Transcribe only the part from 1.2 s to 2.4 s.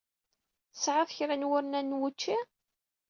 n wurnan n wučči?